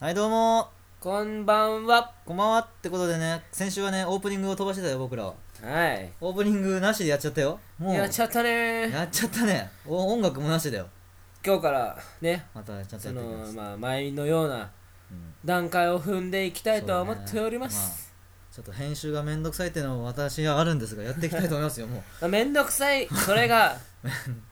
[0.00, 0.68] はいどうも。
[1.00, 2.12] こんばんは。
[2.24, 5.34] こんばんはってことでね先週はねオープニングを飛ばしてたよ僕らは。
[5.60, 6.12] はい。
[6.20, 7.58] オープニングなしでやっちゃったよ。
[7.80, 7.94] もう。
[7.96, 8.50] やっちゃったね。
[8.84, 8.90] ー。
[8.92, 9.68] やっちゃったね。
[9.84, 10.86] お音楽もなしだよ。
[11.44, 14.70] 今日からね、またちゃんとやっていきます、まあ前のような
[15.10, 15.34] うん。
[15.44, 18.14] 段階を踏んでいきたいとは思っております。
[18.52, 22.02] ちょっと編集がめんどくさいっていうのも私はあるんですがやっていきたいと思いますよもう。
[22.20, 23.76] まあめんどくさい、それが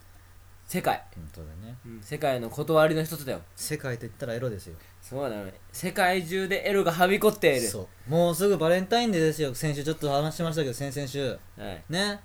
[0.67, 1.77] 世界、本当だね。
[1.87, 2.01] うん。
[2.03, 3.41] 世界の断りの一つだよ。
[3.55, 4.77] 世界と言ったらエロですよ。
[5.00, 5.55] そうだね。
[5.73, 7.68] 世界中でエロがはびこっている。
[7.68, 8.11] そう。
[8.11, 9.54] もうすぐバレンタインデーですよ。
[9.54, 11.31] 先週ちょっと話しましたけど先々週。
[11.31, 11.85] はい。
[11.89, 12.21] ね。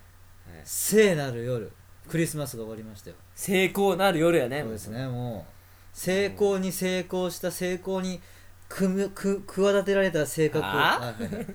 [0.63, 1.71] 聖なる夜。
[2.09, 3.15] クリスマスが終わりましたよ。
[3.35, 4.61] 成功なる夜やね。
[4.63, 5.07] そうですね。
[5.07, 5.51] もう。
[5.93, 8.19] 成功に成功した成功に
[8.67, 10.65] くむく企てられた性格。
[10.65, 11.47] ははいはいはい。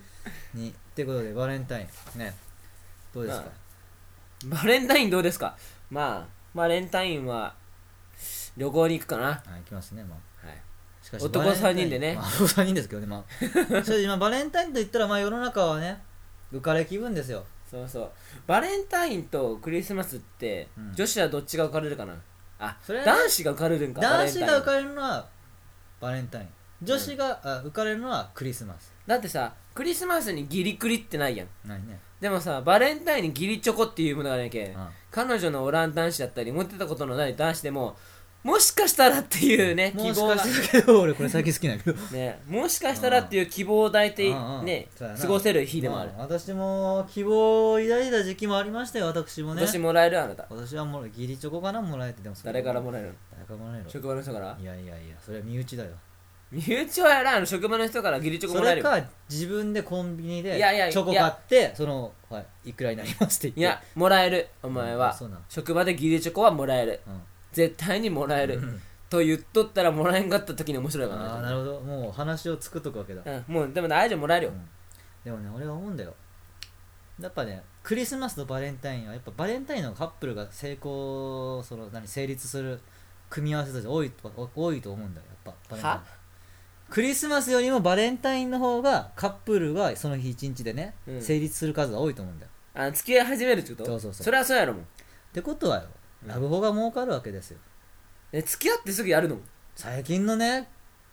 [0.54, 2.18] にってことでバレンタイン。
[2.18, 2.32] ね。
[3.12, 3.46] どうですか、
[4.44, 5.56] バレンタインどうですか？
[5.90, 7.54] まあ、バレンタインは
[8.56, 9.26] 旅行に行くかな。
[9.26, 10.46] はい行きますねまあ。
[10.46, 10.56] はい。
[11.02, 13.24] しか男バレンタイン三人でねまあ、男3人ですけどねまあ。
[13.84, 16.02] 正直今バレンタインと言ったらまあ世の中はね
[16.52, 17.44] 浮かれ気分ですよ。
[17.70, 18.10] そうそう。
[18.46, 20.94] バレンタインとクリスマスって、うん。
[20.94, 22.14] 女子はどっちが浮かれるかな？
[22.58, 25.28] あそれはね男子が浮かれるんか男子が浮かれるのは
[26.00, 26.48] バレンタイン。
[26.82, 28.92] 女子が、あ浮かれるのはクリスマス。
[29.06, 31.48] だってさクリスマスにギリクリってないやん。
[31.66, 31.98] 何ね。
[32.20, 34.74] でもさバレンタインにギリチョコっていうものがなきゃうん
[35.16, 37.96] 彼女のおらん男子だったり持ってたことのない男子でも
[38.42, 40.36] もしかしたらっていうね希もし望が。
[40.36, 41.98] かしてだけど俺これ最近好きなんだけど。
[42.14, 42.38] ね。
[42.46, 46.12] もしかしたらっていう希望を抱いてね過ごせる日でもある。
[46.18, 49.62] ま私も希望を抱いた時期もありましたよ私もね。
[49.62, 50.46] 今年もらえるあなた。
[50.50, 52.22] 私はもうギリチョコかなもらえて。
[52.22, 53.14] でも誰からもらえるの？
[53.32, 54.56] 誰からもらえる職場の人から？
[54.60, 55.90] いやいやいやそれは身内だよ
[56.52, 58.90] 身内はやらんの職場の人からギリチョコそもらえるよ。
[58.90, 63.60] れか自分でコンビニでいやいやチョコ買ってそのはいいくらになりますって言って。
[63.60, 64.48] いやもらえる。
[64.62, 67.00] お前はそうなの職場でギリチョコはもらえる。
[67.06, 67.20] うん。
[67.52, 68.58] 絶対にもらえる。
[68.58, 68.80] うん。
[69.08, 71.80] と言っとったらもらえんかった時に面白いかああなるほど。
[71.80, 73.22] もう話を作っとくわけだ。
[73.24, 74.68] うん、もうでも大丈夫もらえるよ、うん。
[75.24, 76.14] でもね俺は思うんだよ。
[77.20, 82.80] やっぱねクリスマスとバレンタインはやっぱバレンタインのカップルが成功その何成立する
[83.30, 85.26] 組み合わせとして多いと多いと思うんだよ。
[85.44, 85.94] やっぱバレンタイン。
[85.94, 86.04] は？
[86.90, 91.22] クリスマスよりもバレンタインの方がカップルがその日一日でね、うん。
[91.22, 92.50] 成立する数が多いと思うんだよ。
[92.74, 93.86] あ付き合い始めるってこと？
[93.86, 94.24] そうそうそう。
[94.24, 94.82] それはそうやろもん。
[94.82, 94.86] っ
[95.32, 95.82] てことはよ。
[96.22, 96.28] うん。
[96.28, 97.58] ラブホが儲かるわけですよ。
[98.32, 99.38] え付き合ってすぐやるの？
[99.74, 100.68] 最近のね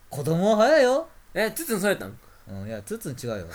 [0.09, 1.07] 子供は早いよ。
[1.33, 2.17] えつつんそうやったん？
[2.45, 3.47] うんいやツッツン違うよ。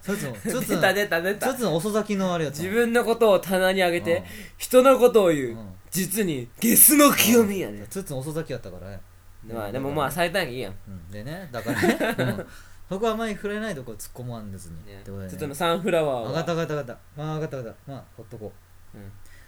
[0.00, 1.46] ツッツンツッツン出た出た出ツた。
[1.48, 4.24] ッツン遅咲きのあれやった自分のことを棚に上げて、うん。
[4.58, 5.68] 人のことを言う、うん。
[5.90, 9.00] 実にゲスの極みやね、ツッツン遅咲きやったからね
[9.46, 10.74] まあでもまあ最短いいやん。
[10.88, 11.10] うん。
[11.10, 12.46] でねだからね、 うん、
[12.88, 15.00] そこはあんまり触れないとこ突っ込まんですに、ね。
[15.00, 16.28] ってことでちょっとサンフラワーは。
[16.28, 18.52] 分かった分かった分かったまあ分かった分かったまあほっとこ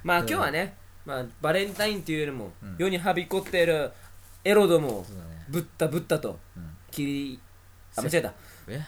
[0.03, 2.77] まあ今日はね、まあ、バレンタインっていうよりも、うん。
[2.79, 3.91] 世にはびこっている
[4.45, 5.07] エロどもを
[5.49, 6.39] ぶったぶったと。
[6.57, 6.77] うん。
[6.91, 7.41] 切り
[7.97, 8.33] あ間違えた。
[8.69, 8.81] え？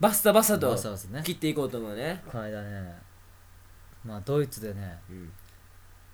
[0.00, 1.22] バッサバサとバサバサね。
[1.22, 2.96] 切っていこうと思うね、この間ね
[4.02, 5.30] まあドイツでねうん、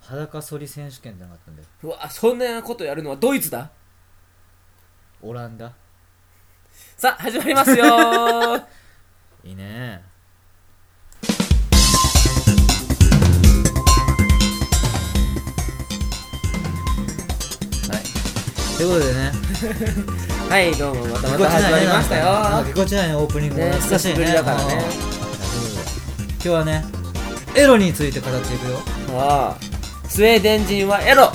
[0.00, 1.68] 裸反り選手権ってのがあったんだよ。
[1.84, 3.70] うわそんなことやるのはドイツだ？
[5.22, 5.72] オランダ。
[6.96, 7.84] さあ始まりますよ。
[7.84, 8.62] ー
[9.44, 10.02] いいね。
[17.88, 18.76] はい。
[18.76, 19.32] ということでね。
[20.48, 22.64] はいどうもまたまた始まりましたよ。
[22.64, 24.14] ぎこちないねオープニングもね懐かしいね。
[24.14, 24.84] 久しぶりだからね。
[26.34, 26.84] 今日はね
[27.54, 28.80] エロについて語っていくよ。
[29.18, 31.32] ああスウェーデン人はエロ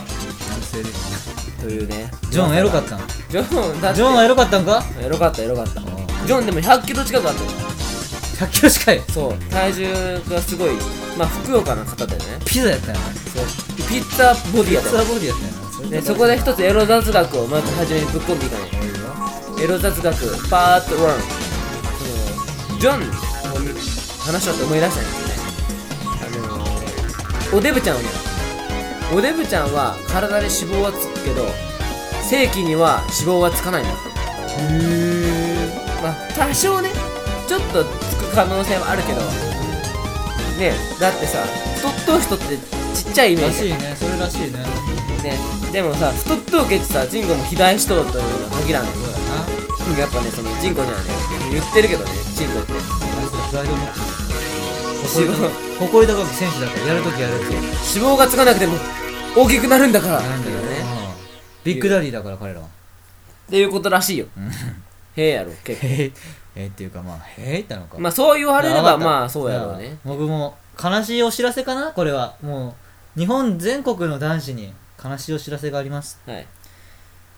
[1.62, 2.12] というね。
[2.32, 3.08] ジョンエロかったの？
[3.30, 3.98] ジョンだって。
[3.98, 4.84] ジョンはエロかったんか？
[5.00, 5.82] エロかったエロかった。
[5.82, 7.50] ジョンでも100キロ近くあったよ。
[7.50, 9.02] 100キロ近い？
[9.02, 9.34] そう。
[9.52, 9.94] 体重
[10.30, 10.72] がすごい。
[11.18, 12.24] まあふくよかな方でね。
[12.46, 13.46] ピザやったよなそう。
[13.88, 15.04] ピッツァボディやったよ。
[15.04, 15.52] ピザボディやったよ
[15.86, 18.70] なでそこで一つエロ雑学をまず初めにぶっ込んでいかない。
[19.64, 20.98] エロ雑学パート1
[21.98, 22.06] そ
[22.74, 23.06] のジョンの
[24.26, 25.34] 話をって思い出したんですね。
[26.22, 28.08] あのおデブちゃんはね
[29.14, 31.46] おデブちゃんは体に脂肪はつくけど
[32.24, 33.92] 正規には脂肪はつかないんだ
[36.02, 36.90] まあ多少ね
[37.48, 39.20] ちょっとつく可能性はあるけど
[40.58, 41.44] ねだってさ
[41.76, 42.58] 太っとう人って
[42.96, 43.70] ちっちゃいイメージ。
[43.70, 44.64] らしいねそれらしいね。
[45.24, 45.38] ね、
[45.72, 50.00] でもさ太っとうけってさジンコも肥大しとうというのは限らないそうだな。
[50.00, 51.10] やっぱねそのジンコにはね
[51.52, 52.74] 言ってるけどねジンコって。
[52.74, 52.80] あい
[53.28, 54.00] つらプライド持って
[55.12, 55.50] 脂肪る
[55.80, 57.54] 誇り高き選手だからやるときやるって。
[57.54, 57.66] 脂
[58.02, 58.78] 肪がつかなくても
[59.36, 60.22] 大きくなるんだから。
[60.22, 60.44] なん。
[60.44, 60.86] だよねね
[61.64, 62.66] ビッグダディだから彼らは。
[62.66, 62.70] っ
[63.50, 64.26] ていうことらしいよ。
[65.16, 65.88] へえやろ結構。
[65.88, 66.12] へえ
[66.56, 67.98] えっていうかまあへえってなのか。
[68.00, 69.98] まあそう言われればまあそうやろうね。
[70.04, 71.92] 僕も悲しいお知らせかな。
[71.92, 72.76] これはも
[73.16, 74.74] う日本全国の男子に
[75.04, 76.20] 悲しいお知らせがあります。
[76.26, 76.48] はい。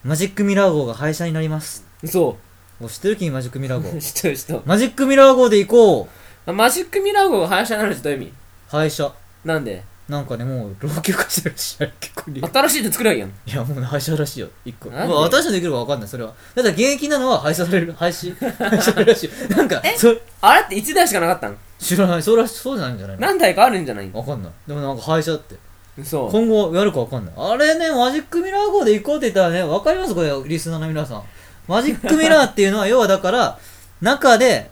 [0.03, 1.85] マジックミラー号が廃車になります。
[2.05, 2.37] そ
[2.81, 3.89] お知ってる君マジックミラー号。
[3.95, 4.61] う 知ってる人。
[4.65, 6.09] マジックミラー号で行こ
[6.47, 6.53] う。
[6.53, 8.33] マジックミラー号が廃車になるってどういう意味？
[8.69, 9.11] 廃車。
[9.45, 9.83] なんで？
[10.09, 13.29] なんかねもう老朽化してるしあれ結構リ新しいの作るわけやん。
[13.29, 14.89] いやもうね廃車らしいよ一個。
[14.89, 15.13] なんで？
[15.13, 16.09] まあ私のできるか分かんない。
[16.09, 16.33] それは。
[16.55, 19.49] だって現役なのは廃車される 廃止廃止されるらしい。
[19.55, 21.57] なんかそあれって1台しかなかったん？
[21.79, 22.23] 知らない。
[22.23, 23.21] そうらしそうじゃないんじゃないの？
[23.21, 24.07] 何台かあるんじゃない？
[24.09, 24.51] 分かんない。
[24.67, 25.55] でもなんか廃車って。
[26.03, 27.33] そう今後やるか分かんない。
[27.37, 30.13] あれねマジックミラー号で行こうって言ったらね分かります？
[30.13, 31.23] これリスナーの皆さん。
[31.67, 33.57] マジックミラーっていうのは要はだから
[34.01, 34.69] 中で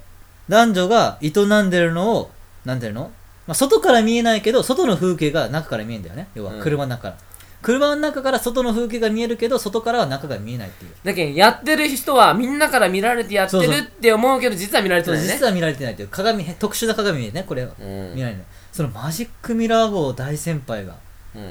[0.50, 1.30] 男女が営
[1.63, 2.31] んでるのを
[2.66, 3.12] なんていうの、
[3.51, 6.30] まあ、外から見えないけど外の風景が中から見えるんだよね。
[6.36, 6.62] 要はうん。
[6.62, 7.01] 車の中。
[7.01, 7.18] から、
[7.62, 10.92] 車の中から外の風景が見えるけど外からは中が見えないっていう。
[11.03, 15.27] だけどやってる人はみんなから見られてやってるって思うけど実は見られてないね。
[15.27, 16.07] 実は見られてないっていう。
[16.07, 17.63] 鏡へ特殊な鏡でねこれ。
[17.63, 18.15] うん。
[18.15, 18.38] 見ない。
[18.38, 20.95] ねそのマジックミラー号大先輩が。
[21.36, 21.42] うん。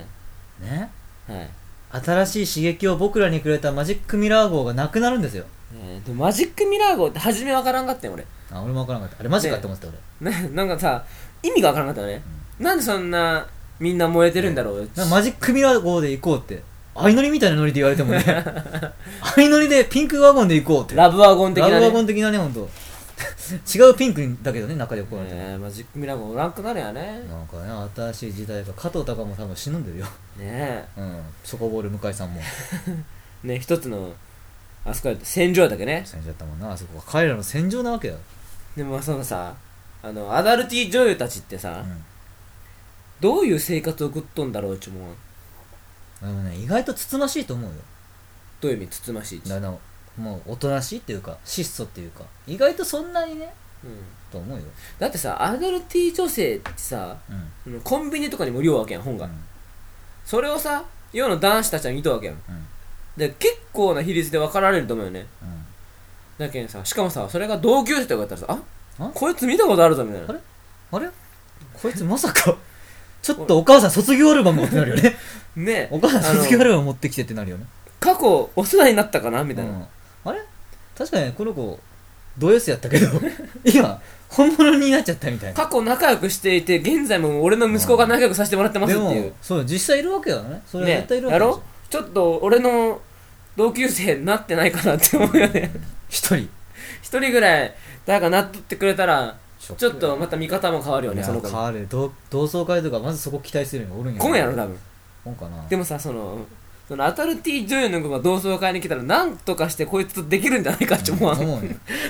[0.67, 0.91] ね。
[1.29, 1.51] はい。
[2.03, 5.45] 新しい刺激を僕らにくれたマジックミラー号がなくなるんですよ。
[5.75, 8.25] ねでもマジックミラー号って初めわからんかったよ俺。
[8.51, 9.21] あ俺も分からなかった。
[9.21, 9.93] あれマジかって思ってた
[10.23, 10.31] 俺。
[10.31, 11.05] ねなんかさ
[11.43, 12.23] 意味がわからんかったよね、
[12.59, 13.47] なんでそんな
[13.79, 16.63] みんな燃えてるんだろう、なんかマジックミラー号で行こうって。
[16.95, 18.23] 相乗りみたいなノリで言われてもね。
[19.35, 20.95] 相乗りでピンクワゴンで行こうって。
[20.95, 21.75] ラブワゴン的なね。
[21.75, 22.69] ラブワゴン的なねほんと。
[23.51, 27.23] 違うピンクだけどね中でこうやって、ねマジックミラー号おらんくなるやね。
[27.29, 30.07] なんかね新しい時代が加藤隆も多分死ぬんでるよ。
[30.37, 31.23] ねうん。
[31.45, 32.41] チョコボール向井さんも。
[33.45, 34.13] え ね一つの
[34.85, 36.03] あそこや戦場だけね。
[36.05, 37.05] 戦場だったもんなあそこは。
[37.07, 38.17] 彼らの戦場なわけよ、
[38.77, 39.55] でもそのさ
[40.03, 42.05] あのアダルティ女優たちってさ、うん。
[43.21, 45.15] どういう生活を送っとんだろうち思う。
[46.21, 47.77] でもね意外とつつましいと思うよ。
[48.61, 49.75] どういう意味つつましいだから
[50.23, 52.25] もうおとなしいっていうか質素っていうか。
[52.47, 53.53] 意外とそんなにね
[53.83, 53.91] うん、
[54.31, 54.65] と思うよ。
[54.99, 57.51] だってさアダルティ女性ってさうん。
[57.65, 59.33] そのコンビニとかにも量わけやん本が、うん。
[60.25, 62.37] それをさ世の男子たちは見とるわけやん。
[62.37, 62.67] うん。
[63.17, 65.27] で結構な比率で分かられると思うよね。
[65.43, 65.65] うん。
[66.39, 70.27] だけどさしかもさそれが同級生とかだったらさああこいつ見たことあるぞみたいな。
[70.29, 70.39] あれ？
[70.93, 71.09] あれ？
[71.81, 72.57] こいつまさか
[73.23, 75.17] ちょっとお母さん卒業アルバムってなるよね。
[75.57, 77.65] ねお母さん卒業アルバム持ってきてってなるよね。
[77.99, 79.85] 過去お世話になったかなみたいな、うん。
[80.25, 80.41] あれ？
[80.97, 81.79] 確かにこの子
[82.39, 83.09] ド S やったけど
[83.65, 85.55] 今本物になっちゃったみたいな。
[85.65, 89.23] 過去仲良くしていて現在も俺の息子が仲良くさせてもらってますでっていう。
[89.25, 90.63] もそう実際いるわけだね。
[90.67, 91.55] それ絶対いるわやけでし。
[91.55, 91.63] ょろ？
[91.91, 93.01] ちょっと俺の
[93.57, 95.71] 同級生になってないかなって思うよね。
[96.09, 96.49] 一人。
[97.03, 97.75] 一人ぐらい
[98.11, 101.87] 誰かなっとってくれたらちょっとまた見方も変わるよねその変わる。
[101.89, 104.77] 同同窓会とかまずそこ期待するよおるんや今やろ多分。
[105.23, 106.39] 本かなでもさその
[106.89, 111.61] そのアタルティ女優の子が同窓会に来たら何とかしてこいつとできるんじゃないかって思わうよ。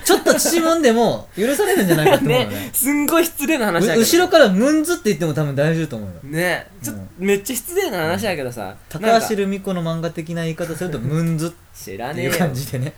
[0.03, 2.55] ちょっと縮もんでも許されるんじゃないかって思うよね。
[2.57, 4.01] ねすんごい失礼な話やけど。
[4.01, 6.15] う後ろからムンズって言っても多分大丈夫と思うよ。
[6.33, 8.75] ねちょっとめっちゃ失礼な話やけどさ。
[8.89, 12.95] 高橋留美子の漫画的な言い方するとムンズっ知らていうねえよ感じでね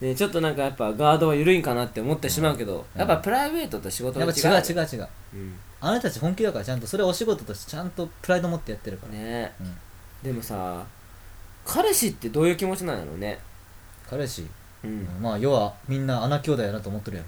[0.00, 3.00] ねちょっとなんかやっぱガードは緩いんかなって思ってしまうけどうん。
[3.00, 4.38] やっぱプライベートと仕事やは違う。
[4.38, 5.08] っぱ違う違う違う。
[5.34, 5.54] うん。
[5.80, 9.76] あなたたち本気だからちゃんとそれはお仕事としてちゃんとプライド持ってやってるから、ねうん。
[10.22, 10.84] でもさ
[11.64, 13.38] 彼氏ってどういう気持ちなんやろうね？
[14.08, 14.46] 彼氏、
[14.82, 15.06] うん。
[15.20, 17.26] まあ要はみんな穴兄弟やなと思ってるやん。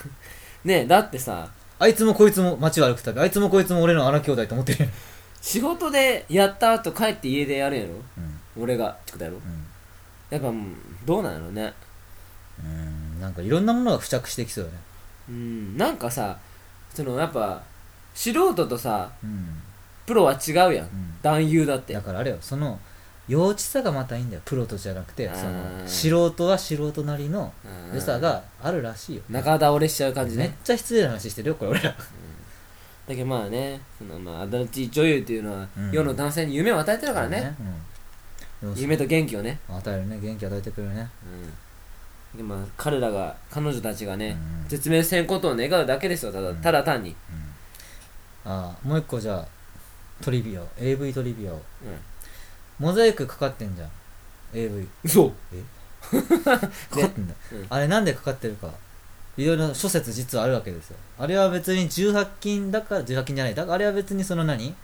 [0.68, 1.48] ねだってさ
[1.78, 4.92] あいつもこいつも街を歩くたびあいつもこいつも俺の穴兄弟と思ってるやん。
[5.42, 7.92] 仕事でやった後帰って家でやるんやろ？
[8.56, 8.62] うん。
[8.62, 9.38] 俺がちくだやろ？
[10.30, 10.74] やっぱうん
[11.04, 11.72] どうなんやろうね？
[12.62, 14.76] うんうんなんかいろんなものが付着してきそうよね。
[15.28, 16.38] うんなんかさ
[16.94, 17.62] そのやっぱ
[18.14, 19.60] 素人とさうん、
[20.06, 20.86] プロは違うやん。
[20.86, 21.92] うん、男優だって。
[21.92, 22.78] だからあれよその
[23.28, 24.42] 幼稚さがまたいいんだよ。
[24.44, 25.36] プロとじゃなくてあー。
[25.36, 27.52] その素人は素人なりの
[27.90, 29.22] うん良さがあるらしいよ。
[29.28, 31.72] 中倒れしちゃう感じめっねちゃ失礼な話してるよこれ。
[31.72, 31.90] 俺ら
[33.08, 35.90] だけどまあねそのまあアダルティ女優っていうのはうん。
[35.92, 37.54] 世の男性に夢を与えてるからね、
[38.62, 38.74] うん。
[38.74, 40.18] 夢と元気をね、与えるね。
[40.20, 41.08] 元気与えてくれるね。
[41.24, 41.52] うん、
[42.36, 44.68] でまあ彼らが彼女たちがね、うん。
[44.68, 46.56] 絶命せんことを願うだけですよただ,、うん。
[46.56, 47.14] ただ単に、
[48.44, 49.46] ああもう一個じゃあ
[50.22, 51.56] トリビアを AV トリビアを。
[51.56, 51.60] う
[52.78, 53.90] モザイクかかってんじゃん。
[54.54, 55.32] AV ん、そう。
[56.44, 57.66] かかってんだ、うん。
[57.70, 58.70] あれなんでかかってるか。
[59.36, 60.96] いろいろ諸説実はあるわけですよ。
[61.18, 64.74] あれは別に18禁だから18禁じゃないだからあれは別にその何？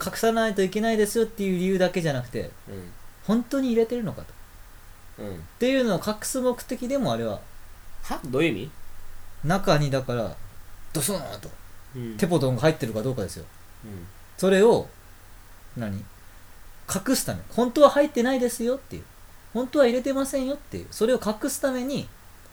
[0.00, 2.50] 隠さないといけないですよっていう理由だけじゃなくて
[3.26, 4.32] 本当に入れてるのかと
[5.24, 7.40] っていうのを隠す目的でもあれは
[8.02, 8.20] は？
[8.26, 8.70] どういう意味、
[9.44, 10.34] 中にだから
[10.92, 11.50] ドスーンと
[11.96, 12.16] うん。
[12.16, 13.44] テポドンが入ってるかどうかですよ。
[13.84, 14.06] うん。
[14.36, 14.88] それを
[15.76, 16.04] 何？
[16.92, 17.40] 隠すため。
[17.50, 19.02] 本当は入ってないですよっていう。
[19.52, 20.86] 本当は入れてませんよっていう。
[20.90, 22.08] それを隠すために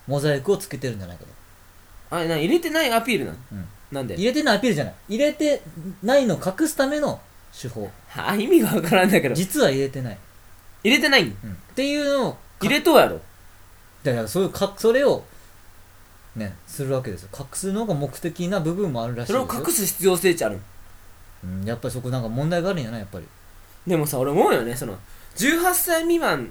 [0.07, 1.23] モザイクをつけてるんじゃないか
[2.09, 4.15] と、あな入れてないアピールなんうん、なんで？
[4.15, 4.93] 入れてないアピールじゃない。
[5.09, 5.61] 入れて
[6.03, 7.19] ないのを隠すための
[7.59, 7.89] 手法。
[8.15, 9.35] あ意味がわからんだけど。
[9.35, 10.17] 実は入れてない。
[10.83, 11.53] 入れてないんうん。
[11.53, 13.19] っていうのを入れとうやろ。
[14.03, 15.23] だからそういうかそれを
[16.35, 17.29] ねするわけですよ。
[17.37, 20.59] 隠すのが目的な部分もあるらしいそれを隠す必要性ってある
[21.43, 23.25] うん、やっぱりそこなんか問題があるんやなやっぱり。
[23.85, 24.75] でもさ俺思うよね。
[24.75, 24.97] その
[25.35, 26.49] 18歳未満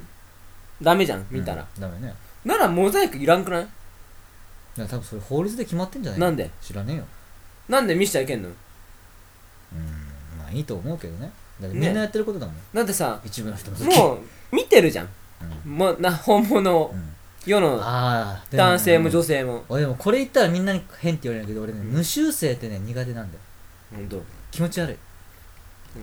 [0.81, 2.15] ダメじゃん見たら、うんダメね。
[2.45, 3.63] ならモザイクいらんくない？
[3.63, 3.73] だか
[4.79, 6.51] ら多分それ法律で決まってんじゃないなんで？
[6.61, 7.05] 知らねえよ。
[7.69, 8.49] なんで見しちゃいけんの？
[8.49, 8.57] うん
[10.39, 11.33] まあいいと思うけどね。
[11.61, 11.87] だってね。
[11.87, 14.19] みんなやってることだもん、だってさ一部の人ももう
[14.55, 15.09] 見てるじゃん、
[15.65, 16.95] もうな本物
[17.45, 19.65] 世のああ男性も女性も。
[19.69, 21.87] 俺でもこれ言ったらみんなに変って言われるけど俺ね、うん。
[21.93, 23.41] 無修正ってね苦手なんだよ。
[23.95, 24.23] 本当。
[24.51, 24.97] 気持ち悪い。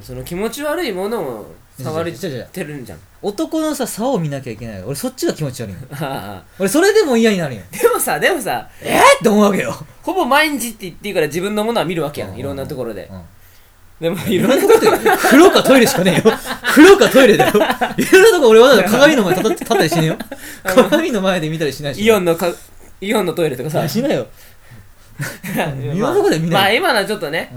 [0.01, 2.99] その気持ち悪いものを触り違う違う違うてるんじゃん。
[3.21, 4.83] 男のさ竿を見なきゃいけない。
[4.83, 5.79] 俺そっちが気持ち悪いの。
[5.91, 6.43] あ。
[6.57, 7.61] 俺それでも嫌になるよ。
[7.71, 8.99] あでもさでもさえー？
[8.99, 9.73] って思うわけよ。
[10.01, 12.35] ほぼ毎日って言っていいから自分のものは見るわけやうん。
[12.35, 13.09] んいろんなところで。
[13.11, 13.21] うん。
[14.01, 14.87] でもいいろんなとこで。
[14.87, 16.35] 風呂かトイレしかねえよ
[16.73, 17.53] 風呂かトイレだよ。
[17.53, 20.17] いろんなとこ俺わざわざ鏡の前立立ったりしねえよ。
[20.63, 22.03] 鏡の前で見たりしないし。
[22.03, 22.51] イオンのか
[22.99, 24.25] イオンのトイレとかいさやしないよ。
[25.93, 26.71] いろんなとこで見まない。
[26.71, 27.53] あ今のはちょっとね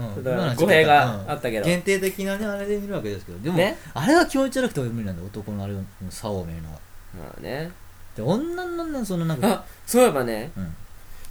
[0.55, 1.65] 語弊があったけど。
[1.65, 3.39] 限定的なねあれで見るわけですけど。
[3.39, 3.75] でも、ね。
[3.95, 5.81] あれは気持ち悪くて俺無理なんだよ男のあれの
[6.11, 6.71] 竿を見るの。
[6.71, 6.77] は
[7.17, 7.71] まあね。
[8.15, 10.51] で女のねそのなんかあそういえばね。
[10.55, 10.75] うん。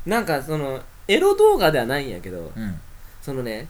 [0.07, 2.50] なんかそのエロ動画ではないんやけど。
[2.57, 2.81] うん、
[3.23, 3.69] そのね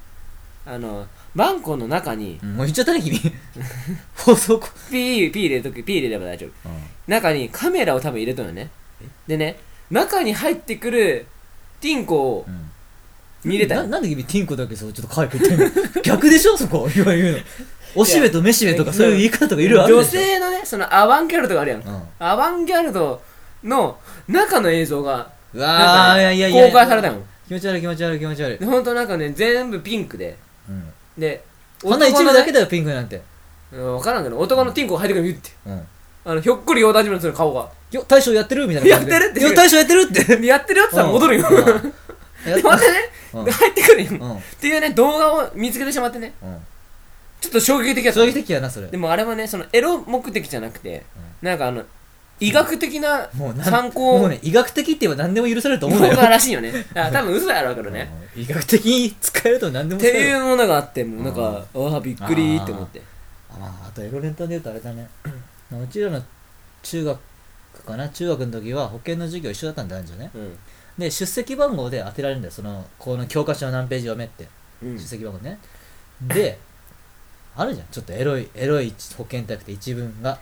[0.66, 3.18] あのバンコの中にうん、もう言っちゃったね君。
[4.16, 6.50] 放送こピーピー入れるときピー入れれば大丈夫。
[7.06, 8.68] 中にカメラを多分入れとるよね。
[9.28, 9.58] でね
[9.90, 11.26] 中に入ってくる
[11.80, 12.70] ティンコをうん。
[13.44, 13.82] 見れたよ。
[13.85, 15.70] ななんで君ティンコだけそうちょっと可愛く言ってんの？
[16.02, 16.56] 逆でしょ？
[16.56, 17.38] そこ今言うの。
[17.94, 20.20] おしべとめしべとかそういう言い方とかいろいろある女でしょ？
[20.20, 22.02] 性のねそのアバンギャルドがあるやんうん。
[22.18, 23.23] アバンギャルド
[23.62, 23.96] の
[24.26, 25.78] 中の映像がうわーい
[26.16, 26.66] かやいやいや。
[26.66, 27.23] 公開されたの。
[27.46, 28.58] 気持ち悪い気持ち悪い気持ち悪い。
[28.58, 30.37] で本当なんかね全部ピンクで
[30.68, 30.92] うん。
[31.18, 31.44] で
[31.82, 33.16] こんな一部だけだよピンクなんて。
[33.16, 33.23] うん
[33.73, 35.50] 分からんけど男のティンコが入ってくるの言って。
[35.66, 35.87] うん。
[36.25, 37.68] あのひょっこりようだじめのする顔が。
[37.90, 39.12] よ大将やってるみたいな感じで。
[39.12, 39.42] やってるって。
[39.42, 40.37] よ大将やってるって。
[40.37, 41.49] で やってるやつは戻るよ。
[42.44, 43.44] でまたねうん。
[43.44, 44.11] で入ってくるよ。
[44.12, 44.37] うん。
[44.37, 46.32] っていうね動画を見つけてしまってね。
[46.42, 46.58] うん。
[47.40, 48.20] ちょっと衝撃的やった。
[48.20, 48.87] 衝撃的やなそれ。
[48.87, 51.04] でもあれはねそのエロ目的じゃなくて
[51.42, 51.85] なんかあの
[52.38, 54.19] 医学的なもうなん参考。
[54.19, 56.71] もうね医学的って言えば何でも許されると思うんだ動よ画らしいよね。
[56.71, 58.11] だから多分嘘やろうけどね。
[58.37, 58.43] うん。
[58.43, 60.28] 医学的に使えると何でもって使える。
[60.28, 63.00] いうものがあってもうなんかああびっくりって思って。
[63.50, 65.09] あまああとエロレンタで言うとあれだね。
[65.73, 66.23] うちらの
[66.83, 67.19] 中学
[67.87, 68.09] かな？
[68.11, 70.31] 中学の時は保険の授業一緒だったんだ男女ね。
[70.35, 70.59] うん。
[70.99, 72.52] で出席番号で当てられるんだよ。
[72.52, 74.47] そのこの教科書の何ページ読めって。
[74.83, 74.99] うん。
[74.99, 75.59] 出席番号ね。
[76.21, 76.59] で
[77.57, 77.87] あるじゃん。
[77.90, 80.33] ちょっとエロいエロい保険体って一文が。
[80.33, 80.38] うん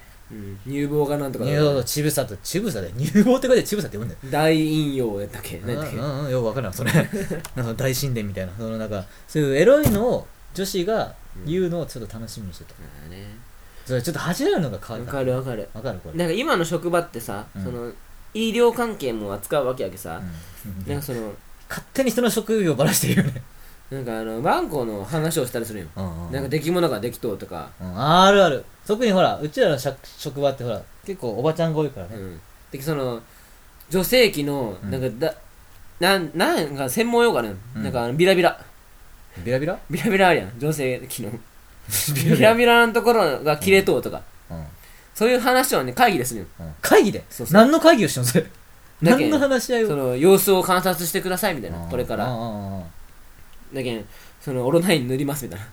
[0.66, 4.18] 乳房がなんとか乳房と乳房と乳房で乳房って書いて乳房って読むんだよ。
[4.30, 5.58] 大引用やったっけ？
[5.58, 6.30] うんうんうん。
[6.30, 6.90] よくわからんそれ。
[7.54, 8.52] なんか大神殿みたいな。
[8.56, 11.14] そのなんかそういうエロいのを女子が
[11.46, 13.36] 言うのをちょっと楽しみにしてた、まあね。
[13.84, 15.12] それちょっと恥じらうのが変わわった。
[15.12, 15.68] かるわかる。
[15.74, 16.18] わかるこれ。
[16.18, 17.64] なんか今の職場ってさうん。
[17.64, 17.92] その
[18.32, 20.20] 医療関係も扱うわけやけさ。
[20.64, 20.88] うん。
[20.88, 21.32] なんかその
[21.68, 23.42] 勝手に人の職業ばらしてるよね
[23.90, 25.86] なんかあのマンコの話をしたりするよ。
[25.94, 27.70] うんうんなんか出来物ができとうとか。
[27.80, 28.64] うんあるある。
[28.86, 32.40] 特にほらうちらの職職場ってほら結構おばちゃんが多いからね、うん。
[32.72, 33.20] でその
[33.90, 34.90] 女性器のうん。
[34.90, 35.34] なんかだ
[36.00, 37.82] なんなんか専門用語あるうん。
[37.82, 38.58] なんかあのビラビラ。
[39.44, 39.78] ビラビラ？
[39.90, 40.52] ビラビラあるやん。
[40.58, 41.30] 女性器の。
[41.30, 42.54] ビビラ。
[42.54, 44.22] ビラのところが切れとうとか。
[44.50, 44.64] うん。
[45.14, 46.46] そういう話をね会議でするよ。
[46.58, 46.74] うん。
[46.80, 47.22] 会議で？
[47.28, 47.54] そうそう。
[47.54, 48.46] 何の会議をしてんのそれ？
[49.02, 49.88] 何の話し合いを？
[49.88, 51.90] その様子を観察してくださいみたいなうん。
[51.90, 52.26] これから。
[52.26, 52.84] うんうんうん
[53.74, 54.04] だけん
[54.44, 55.66] そのオロナイン塗りますみたいな。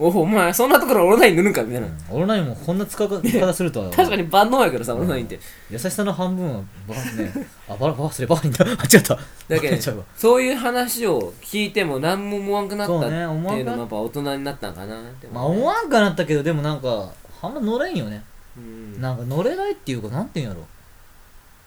[0.00, 0.06] うん。
[0.06, 1.96] おおお前そんなところオロナイン塗るんかみたいな、うん。
[2.10, 3.90] 俺らにもこんな使い方するとは。
[3.90, 5.40] 確かに万能やけどさオロナインって。
[5.70, 7.32] 優しさの半分はバね。
[7.70, 8.66] あバラバラそれバカにだ。
[8.68, 9.18] 間違った。
[9.48, 17.10] だけどそういう話を聞いても何も思わんくなったっていうのもやっぱ大人になったんかなってまあ思わんかなったけどでもなんか
[17.40, 18.22] あんま乗れんよね。
[18.58, 19.00] うん。
[19.00, 20.66] なんか乗れないっていうかなんていうんやろ。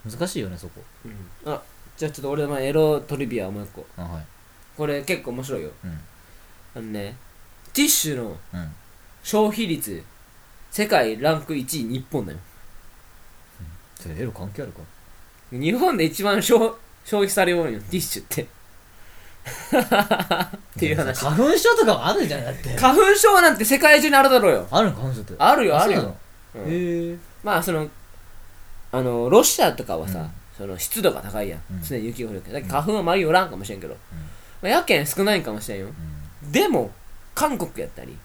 [0.08, 0.82] 難しいよねそこ。
[1.06, 1.08] う
[1.50, 1.52] ん。
[1.52, 1.60] あ
[1.98, 4.24] じゃあちょっと俺のエロトリビアもう一個あはい
[4.82, 5.70] これ結構面白いよ。
[5.84, 5.92] うん。
[5.92, 7.16] あのね
[7.72, 8.72] ティッシュのうん。
[9.24, 10.04] 消費率
[10.72, 12.40] 世界ランク1位日本だよ。
[14.00, 14.80] それエロ関係あるか？
[15.52, 16.74] 日本で一番消
[17.06, 18.42] 消費されるよティッシュって。
[18.42, 18.48] っ
[20.80, 21.26] ていう話。
[21.26, 22.76] 花粉症とかもあるじゃんだって。
[22.76, 24.68] 花粉症なんて世界中にあるだろうよ。
[24.72, 25.36] あるの花粉症って。
[25.38, 26.00] あるよあるよ。
[26.02, 26.66] そうなの？
[26.66, 26.74] うん。
[26.74, 27.18] へえ。
[27.44, 27.88] まあその
[28.92, 30.32] あのロシアとかはさ、うん。
[30.58, 31.84] その湿度が高いやん、うん。
[31.84, 32.60] 常に雪が降るけど。
[32.60, 34.02] だから花粉は周りにおらんかもしれんけど、まあ、
[34.68, 35.88] やけん少ないんかもしれんよ。
[36.52, 36.92] でも
[37.34, 38.18] 韓国やったり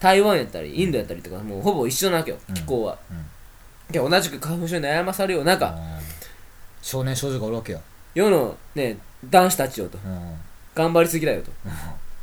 [0.00, 2.54] 台湾やったりインドやったりとかもうほぼ一緒なわけようん。
[2.54, 3.92] 気候は、うん。
[3.92, 5.76] で同じく花粉症に悩まされるような中、
[6.82, 7.80] 少年少女がおるわけや
[8.14, 9.98] 世のね男子たちよと。
[10.04, 10.36] うん。
[10.74, 11.50] 頑張りすぎだよと。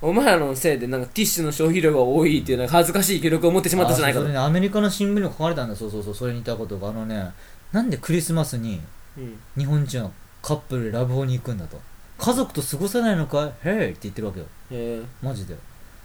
[0.02, 4.28] お前らのせいでなんかティッシュの消費量が多いっていうなんか恥ずかしい記録を持ってしまったじゃないかと。
[4.28, 6.14] ねアメリカの新聞にも書かれたんだそうそうそう。
[6.14, 6.90] それに似たことが。
[6.90, 7.32] あのね
[7.72, 8.82] なんでクリスマスに
[9.18, 9.40] うん。
[9.58, 10.12] 日本人は
[10.42, 11.80] カップルでラブホに行くんだと
[12.24, 13.52] 家族と過ごせないのか？
[13.66, 14.46] いへいって言ってるわけよ。
[14.72, 15.56] へマジで。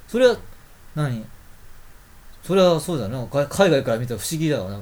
[0.08, 0.36] それは
[0.96, 1.24] 何？
[2.42, 3.24] それはそうだな。
[3.26, 4.80] か海外から見たら不思議だわな。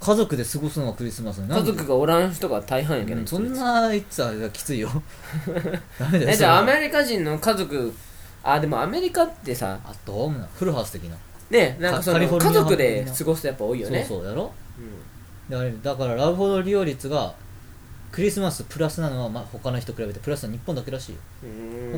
[0.00, 4.90] 家族で過ごすのがクリスマス家族がおらん人が大半やけどねうんそんな言ってたらきついよ。
[5.98, 7.92] ダメだよえじゃあアメリカ人の家族
[8.42, 11.16] あでもアメリカってさあどうもなフルハウス的な。
[11.50, 14.04] ねなんかその家族で過ごすとやっぱ多いよね。
[14.06, 14.52] そうそうやろ？
[14.78, 15.50] うん。
[15.50, 17.34] だからだからラブホの利用率が
[18.14, 21.18] クリスマスプラスなのは、まあ、他の人比べてプラスは日本だけらしいよ、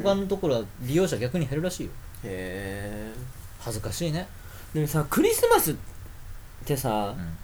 [0.02, 1.90] 他のところは利用者逆に減るらしいよ。
[2.24, 3.20] へえ
[3.60, 4.26] 恥ずかしいね。
[4.72, 5.74] でもさクリスマスっ
[6.64, 7.36] てうさん。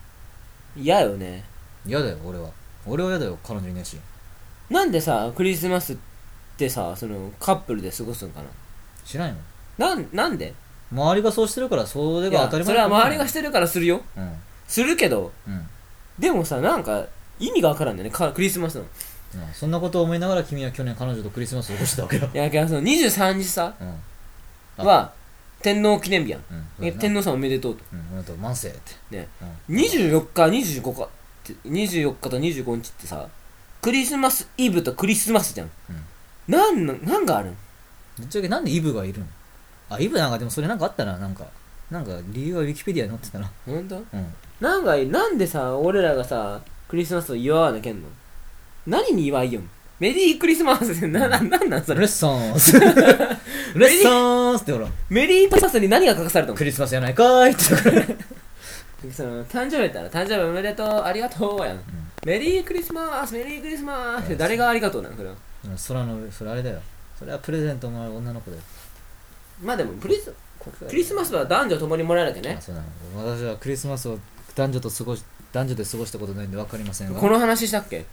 [0.74, 1.44] 嫌よね。
[1.84, 2.48] 嫌だよ俺は。
[2.86, 3.98] 俺は嫌だよ彼女いねえし。
[4.70, 5.96] なんでさクリスマスっ
[6.56, 8.40] てさそのカップルで過ごすんか
[9.04, 9.34] 知らんよ
[9.76, 10.54] ななんなんで？
[10.90, 14.00] 周りがそうしてるからそれが当たり前それは周りがししてるからするよ。
[14.16, 14.32] うん。
[14.66, 15.66] するけどうん。
[16.18, 17.04] でもさなんか
[17.46, 18.14] 意味がわからんだよね。
[18.14, 18.82] かクリスマスの。
[19.34, 22.28] まあそんなことを思いながら君は去年彼女とクリスマスを過ごしてたわけよ。
[22.32, 23.94] いやけどその23日さうん。
[24.78, 25.12] あは
[25.60, 26.42] 天皇記念日やん。
[26.80, 26.86] うん。
[26.86, 27.84] え天皇さんおめでとうと。
[27.92, 28.36] うんおめでとう。
[28.36, 29.16] 万世って。
[29.16, 29.28] ね。
[29.68, 29.76] うん。
[29.76, 30.42] 24日
[30.80, 31.08] 25日っ
[31.44, 33.28] て24日と25日ってさ
[33.80, 35.70] クリスマスイブとクリスマスじゃん、
[36.46, 37.56] なんのなんがあるん？
[38.18, 39.26] ぶっちゃけなんでイブがいるの？
[39.90, 41.18] あイブなんかでもそれなんかあったな。
[41.18, 41.44] なんか
[41.90, 43.50] なんか理由はウィキペディアに載ってたな。
[43.66, 44.34] 本当うん。
[44.60, 46.60] なんかなんでさ俺らがさ
[46.92, 48.08] クリスマスを祝わなきゃんの？
[48.86, 49.70] 何に祝いよん？
[49.98, 52.00] メリークリスマスってな、な、なんなんそれ？
[52.00, 52.78] レッサンス。
[52.78, 54.86] レッサンスってほら。
[55.08, 58.18] メリークリスマスに何が書かされたのクリスマスやないかーいって言ったか
[59.06, 61.80] らその誕生日やったら誕生日おめでとうありがとうやん、
[62.26, 65.30] メリークリスマスメリークリスマスって誰がありがとうなのそれ？
[65.30, 65.34] は
[65.64, 66.78] うん空の上それあれだよ。
[67.18, 68.62] それはプレゼントもらう女の子だよ。
[69.64, 70.30] まあでもクリス
[70.60, 72.56] クリスマスは男女ともにもらえなきゃね。
[72.58, 72.80] あそうな
[73.22, 74.18] の私はクリスマスを
[74.54, 77.20] 男女と過ごし男女で過ごしたことないんで分かりませんが。
[77.20, 78.04] この話したっけ？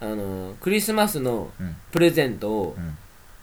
[0.00, 1.76] あのクリスマスのうん。
[1.90, 2.96] プレゼントを、うん。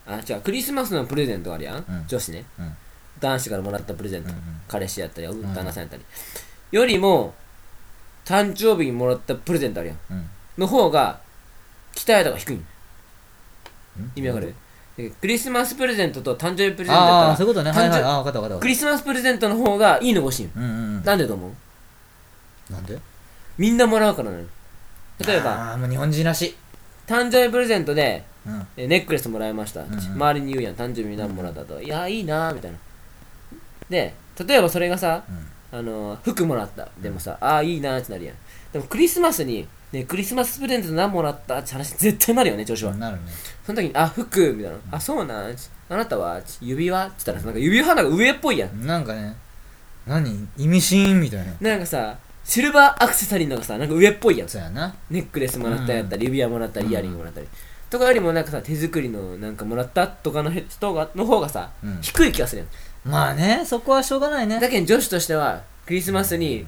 [0.08, 2.04] あ違うクリスマスのプレゼントあるやん、うん。
[2.08, 2.46] 女子ね。
[2.58, 2.76] うん。
[3.20, 5.42] 男子からもらったプレゼント、うんうん彼氏やったりん。
[5.54, 6.04] 旦那さんやったり、
[6.72, 7.34] よりも
[8.24, 9.98] 誕生日にもらったプレゼントあるやん。
[10.12, 10.30] うん。
[10.58, 11.20] の方が
[11.94, 12.54] 期待度が低い。
[12.56, 12.66] ん
[14.00, 14.12] うん。
[14.16, 14.56] 意味わかる？
[14.98, 17.72] でクリスマスプレゼントと誕生日プレゼントあだったあそういうことね。
[17.72, 18.00] はいはい。
[18.00, 20.50] 誕生あ分かった分かったクリスマスプレゼントの方がいいのが欲しいん。
[20.50, 21.04] たうんうんうん。
[21.04, 21.48] なんでと思
[22.70, 22.74] う？
[22.74, 22.98] なんで？
[23.58, 24.44] みんなもらうからなの
[25.26, 26.56] 例えばああもう日本人らしい。
[27.08, 28.68] 誕生日プレゼントでうん。
[28.78, 30.00] えネックレスもらいました、んうん。
[30.00, 32.78] 周りに言うやん誕生日に何もらったと、いやいいなみたいな。
[33.90, 34.14] で
[34.46, 35.80] 例えばそれがさうん。
[35.80, 36.88] あの服もらった。
[37.02, 38.36] でもさああいいなってなるやん。
[38.72, 43.24] でもクリスマスに、ね、クリスマスプレゼント何もらったって話絶対なるよね調子は、なるね。
[43.66, 45.56] その時にあ服みたいな、あそうなん
[45.90, 48.86] あなたは指輪って言ったらさなんか指輪なんか上っぽいやん。
[48.86, 49.36] なんかね
[50.08, 50.48] 何？
[50.58, 51.20] 意味深？
[51.20, 51.54] みたいな。
[51.60, 54.50] なんかさシルバーアクセサリーのがさなんか上っぽいやん。
[54.50, 54.96] そうやな。
[55.10, 57.48] ネックレスもらったやったり、指輪もらったりイヤリングもらったり、
[57.90, 61.98] とかよりもなんかさ手作りのなんかもらったとかの人がの方がさ、うん。
[62.02, 63.10] 低い気がするやん。
[63.10, 64.60] まあねそこはしょうがないね。
[64.60, 66.66] だけど女子としてはクリスマスに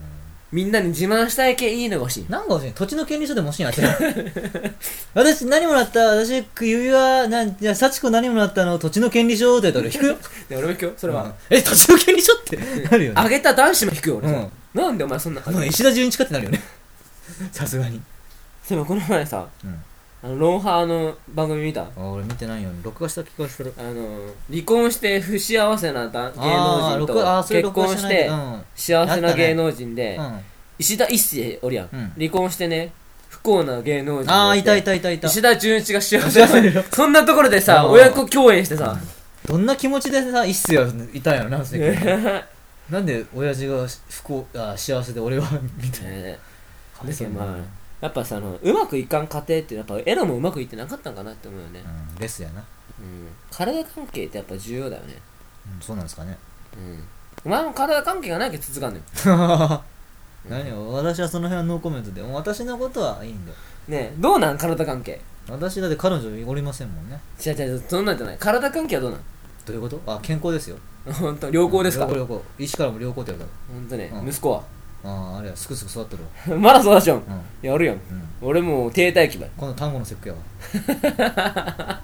[0.52, 2.26] みんなに自慢したい系いいのが欲しい。
[2.30, 2.74] なんか欲しい。
[2.74, 3.82] 土地の権利書でも欲しいなって
[5.13, 6.00] 私何もらった？
[6.00, 8.80] 私指輪なんじゃあ幸子何もらったの？
[8.80, 10.18] 土地の権利書って言ったら引くよ。
[10.50, 10.92] で俺も引くよ。
[10.98, 11.34] それは、うん。
[11.50, 12.58] え土地の権利書って？
[12.90, 13.22] なるよね。
[13.22, 16.62] あげた男子も引くよ俺、うんなんでお前そんなもう石田純一かってなるよね。
[17.52, 18.02] さすがに。
[18.66, 19.84] そういえばこの前さうん。
[20.24, 21.82] あのロンハーの番組見た？
[21.82, 22.70] あ俺見てないよ。
[22.84, 23.74] 録画した気がする。
[23.78, 28.40] あの離婚して不幸せなだ芸あー能人録あーとそれ録画結婚してない。
[28.40, 28.62] うん。
[28.76, 30.40] 幸せな芸能人で、うん。
[30.80, 32.12] 石田一世おるやん、うん。
[32.18, 32.92] 離婚してね
[33.30, 35.28] 不幸な芸能人ああいたいたたいたいた。
[35.28, 37.92] 石田純一が幸せ幸せだよそんなところでさうん。
[37.92, 38.98] 親子共演してさ。
[39.46, 41.63] どんな気持ちでさ一世はいたんやろな
[42.89, 45.47] なんで親父が不幸あ幸せで俺は
[45.82, 46.10] みたいな。
[46.10, 46.39] ね
[47.06, 47.58] だけどまあ
[48.02, 52.63] やっぱさあのうまくいかん家庭ってやっぱエロもうまくいってなかったんかなって思うよね、うんレスやな、
[53.00, 55.15] うん、体関係ってやっぱ重要だよね。
[55.76, 56.38] うん、そうなんですかね。
[56.76, 57.04] うん。
[57.45, 59.84] お前も体関係がないけど続かんのよ。
[60.50, 62.21] 何よ私はその辺はノーコメントで。
[62.21, 63.58] 私のことはいいんだよ。
[63.88, 64.58] ねえどうなん？
[64.58, 65.19] 体関係。
[65.50, 67.19] 私だって彼女おりませんもんね。
[67.45, 68.38] 違う違うそんなんじゃない。
[68.38, 69.19] 体関係はどうなん？
[69.67, 70.01] どういうこと？
[70.08, 70.77] あ健康ですよ。
[71.12, 72.06] 本当良好ですか？
[72.06, 72.43] 良好良好。
[72.58, 74.30] 医師からも良好って言わ本当ね、うん。
[74.30, 74.60] 息子は？
[74.60, 74.63] れ
[75.10, 76.58] たあああれやすくすく育ってるわ。
[76.60, 77.17] まだ育ちょん。
[77.19, 77.41] うん。
[77.62, 77.95] やるやん。
[77.95, 78.01] うん。
[78.41, 80.41] 俺もう停滞期ばい今度単語の節句やわ。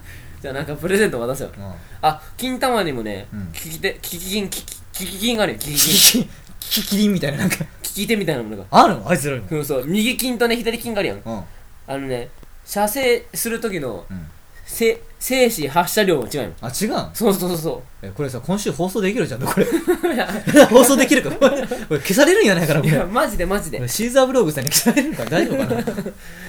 [0.40, 1.50] じゃあなんかプレゼント渡すよ。
[1.56, 1.72] うん。
[2.02, 3.40] あ金玉にもね、うん。
[3.52, 6.28] 聞き手聞き金聞き聞き金があるよ聞き金。
[6.60, 7.56] キキキキリンみたいななんか。
[7.82, 8.64] 聞き手みたいなものが。
[8.70, 9.08] あるの？
[9.08, 9.42] あいつらに。
[9.42, 9.84] もそうそう。
[9.86, 11.18] 右金とね左金があるやん。
[11.24, 11.42] うん。
[11.86, 12.28] あのね
[12.64, 14.26] 射精する時のうん
[14.74, 16.48] せ精子発射量も違うよ。
[16.60, 19.64] あ違うんそうそうそうそえこれさ今週放送できるじゃんこれ。
[20.66, 21.30] 放送できるか？
[21.30, 23.82] これこれ消されるんやないかなこいやマジでマジで。
[23.82, 25.82] いシーザーブログさんに消されるんか大丈夫かな？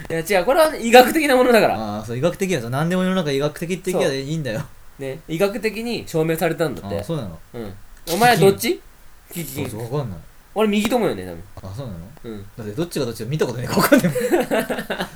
[0.17, 1.75] や違うこれは医学的なものだから。
[1.79, 4.61] ああそう医学的やさ何でも世の中医学的って言きゃいいんだよ。
[4.99, 6.99] ね医学的に証明されたんだって。
[6.99, 7.39] あそうなの？
[7.53, 7.73] うん。
[8.13, 8.81] お前はどっち？
[9.33, 10.19] キキそうそう分かんない。
[10.57, 11.99] 俺右と思うよねあそうなの？
[12.23, 12.45] うん。
[12.57, 15.07] だってどっちがどっちか見たことねえか分かんねえもん。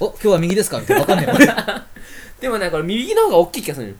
[0.00, 0.78] お今日は右ですか？
[0.80, 1.42] みたいな分かんねえもん。
[1.42, 1.46] 俺
[2.42, 3.94] でもねこれ右の方が大きい気がするよ。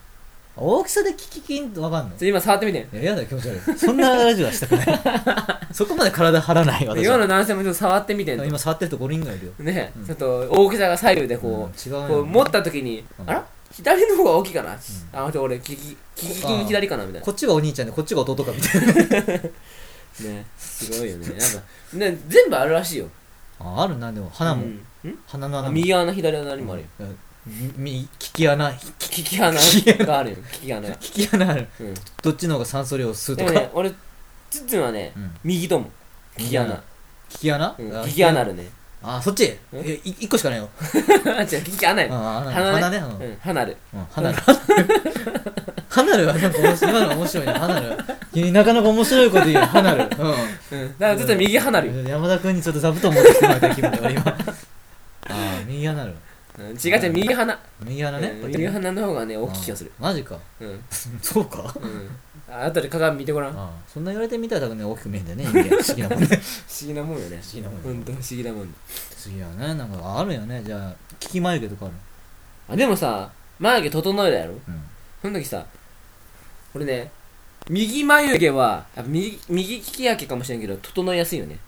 [0.57, 2.17] 大きさでキキキンって分かんの？
[2.17, 2.87] ちょ今触ってみて。
[2.93, 3.79] いややだよ気持ち悪い。
[3.79, 5.01] そんなラジオはしたくない。
[5.73, 7.15] そこまで体張らない私は。
[7.15, 8.35] 今の男性もちょっと触ってみて。
[8.35, 9.53] んの今触ってると5人ぐらいいるよ。
[9.61, 10.07] ね、うん。
[10.07, 13.31] ちょっと大きさが左右でこう、うん違うよこう持った時に、うん。
[13.31, 13.47] あら？
[13.71, 14.79] 左の方が大きいかな、あ
[15.33, 19.27] じゃあ俺キキキキキン左かなみたいこっちがお兄ちゃんでこっちが弟かみたいな。
[19.27, 19.39] な
[20.21, 21.29] ねすごいよね。
[21.29, 21.63] なんか
[21.95, 23.09] ね全部あるらしいよ。
[23.59, 24.65] ああるなでも鼻も、
[25.05, 25.19] うん。
[25.27, 25.73] 鼻の穴も。
[25.73, 29.53] 右穴左穴にもあるよ、うんみみ利き穴キキ穴
[30.07, 30.37] があるよ。
[30.53, 30.89] キキ穴。
[30.89, 31.69] が、利き穴ある。
[31.81, 33.91] うん、どっちの方が酸素量を吸うとか、でもね俺
[34.51, 35.35] ツッツンはね、うん。
[35.43, 35.91] 右とも。
[36.37, 36.73] キキ穴。
[36.75, 36.81] 利
[37.39, 38.01] き穴、うん。
[38.01, 38.69] あキキ穴あるね。
[39.03, 39.59] あそっち？
[39.73, 40.69] えい一個しかないよ
[41.27, 42.15] あ 違うキキ穴よ。
[42.15, 42.73] ああ鼻ね。
[42.73, 42.97] 鼻ね。
[42.99, 43.05] うん。
[43.05, 43.77] うん鼻ある。
[43.95, 44.37] うん離 る？
[45.89, 46.27] 離る？
[46.29, 47.53] はなんか面白い今の面白いね。
[47.55, 47.99] 離る？
[48.33, 49.67] 君なかなか面白いこと言うよ。
[49.67, 50.03] 離る。
[50.03, 50.99] うん。
[50.99, 52.07] だからずっと右離るよ、うん。
[52.07, 54.23] 山田君にちょっと座布団持ってきてもらいたい気分だ俺今。
[54.29, 54.37] あ
[55.29, 55.35] あ
[55.67, 56.15] 右離る
[56.71, 57.59] うん、違う違う右鼻。
[57.85, 58.29] 右鼻ね。
[58.43, 58.51] うん。
[58.51, 59.93] 右鼻の方がね大きい気がする。
[60.01, 60.39] あマジか。
[60.61, 60.81] うん。
[61.23, 61.75] そうか。
[61.81, 62.11] うん。
[62.55, 63.53] あ後で鏡見てごらん。
[63.53, 66.27] 不ああそんな言われてみたら多分ね大きく見えんだよね人間 不思議なもんね。
[66.29, 67.37] 不思議なもんよね。
[67.37, 68.61] 思議なもんほんと不思議なもん。
[68.63, 70.63] 思議やねなんかあるよね。
[70.65, 71.95] じゃあ利き眉毛とかある？
[72.69, 74.53] あでもさ眉毛整えたやろ？
[74.53, 74.61] うん。
[75.23, 75.65] その時さ
[76.75, 77.11] 俺ね
[77.69, 81.59] 右眉毛は右右利き焼けかもしれんけど整えやすいよね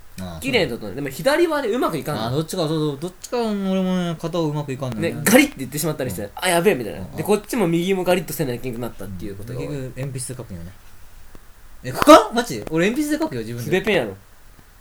[0.40, 5.22] 綺麗に整えでも左はねうまくいかんのあどっちかそうそうどっちか俺もね肩をうまくいかんのよね。
[5.24, 7.00] ガリッて言ってしまったりしてあやべえみたいな。
[7.00, 7.16] うん。
[7.16, 9.58] でこっちも右もガリッとせなきゃいけなくなったっていうことが。
[9.58, 10.72] 結局鉛筆で書くんよね。
[11.82, 12.32] えここ？
[12.32, 12.64] マジ？
[12.70, 13.64] 俺鉛筆で書くよ自分で。
[13.64, 14.16] 筆ペンやろ。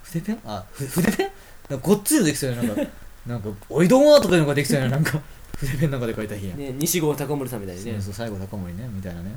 [0.04, 0.39] 筆ペン？
[0.46, 1.30] あふ筆ペン？
[1.69, 2.63] なんかごっついのできそうやな。
[2.63, 2.82] んか
[3.26, 4.91] なんか「おいどうも」とかいうのができそうやな。
[4.91, 5.19] なんか
[5.58, 6.56] 筆ペンなんかで書いた日や。
[6.56, 7.93] ね西郷隆盛さんみたいにね。
[7.93, 9.32] そうそう最後高森ねみたいなね。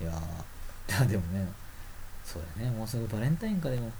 [0.00, 0.14] いやー。
[0.98, 1.46] いやでもね
[2.24, 2.70] そうやね。
[2.70, 3.90] もうすぐバレンタインかでも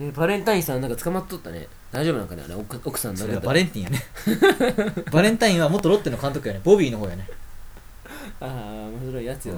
[0.00, 1.68] ねバレンタインさんなんか捕まっとったね。
[1.92, 2.54] 大丈夫なんかねあれ。
[2.54, 4.02] 奥奥さんそれバレンティンやね。
[5.12, 6.60] バレンタインは元ロッテの監督やね。
[6.64, 7.28] ボビーの方やね。
[8.40, 8.48] ああ
[8.90, 9.54] 面白いやつよ。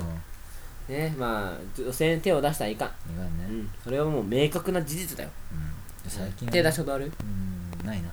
[0.89, 0.95] うん。
[0.95, 2.89] ねまあ女性に手を出したらいかん。
[2.89, 3.47] いかんね。
[3.49, 3.71] うん。
[3.83, 5.31] それはもう明確な事実だよ。
[5.53, 6.11] うん。
[6.11, 7.11] 最近は手出したことある？
[7.21, 8.11] うんないな。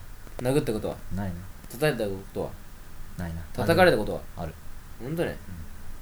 [0.49, 0.95] 殴ったことは？
[1.13, 1.35] ないな。
[1.69, 2.49] 叩いたことは？
[3.17, 3.41] ないな。
[3.53, 4.21] 叩かれたことは？
[4.37, 4.53] ある。
[5.01, 5.35] ほんとね。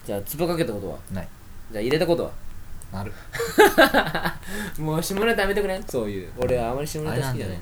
[0.05, 0.97] じゃあ壺かけたことは？
[1.11, 1.27] ない。
[1.71, 2.31] じゃあ入れたことは？
[2.93, 3.13] ある。
[4.81, 6.31] もう下ネタやめてくれんそういう。
[6.37, 7.59] 俺はあまり下ネタ好きじゃない。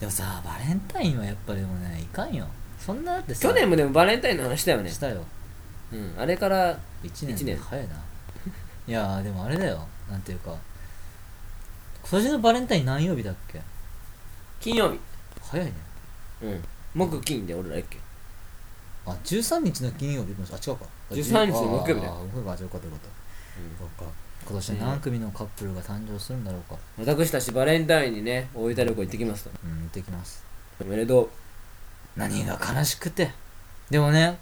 [0.00, 2.46] でもさバレンタインはやっぱでもねいかんよ。
[2.78, 4.90] そんなだってさ去年もでもバレンタインの話したよね。
[4.90, 5.22] したよ。
[5.92, 7.56] うんあれから1年一年。
[7.58, 7.94] 早いな。
[8.86, 9.86] いやーでもあれだよ。
[10.10, 10.54] なんていうか
[12.02, 13.60] 今年のバレンタイン何曜日だっけ？
[14.60, 14.98] 金曜日。
[15.42, 15.72] 早いね。
[16.42, 16.64] うん。
[16.94, 17.98] 木金で俺らやっけ。
[19.06, 20.34] あ13日の金曜日？
[20.52, 20.86] あ違うか。
[21.10, 22.12] 13日の木曜日だよ。
[22.14, 23.08] ああ木曜日あよかったよかった。
[23.78, 24.12] そうか
[24.48, 26.78] 今年は何組のカップルが誕生するんだろうか。
[26.98, 29.50] 私たちバレンタインにね大分旅行行ってきますと。
[29.62, 30.42] うん行ってきます。
[30.80, 31.28] おめでとう。
[32.16, 33.30] 何が悲しくて。
[33.90, 34.38] でもね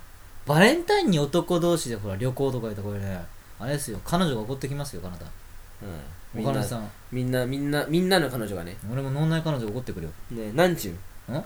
[0.47, 3.21] バレンタインに男同士でほら旅行とか言ったらこれね。
[3.59, 3.99] あれですよ。
[4.05, 5.27] 彼女が怒ってきますよカナダ。
[5.83, 6.41] うん。
[6.41, 8.77] みんな岡野さんみんなみんなみんなの彼女がね。
[8.93, 10.13] 俺も脳内彼女怒ってくるよ。
[10.31, 10.97] ねなんちゅ
[11.29, 11.33] う？
[11.33, 11.45] ん？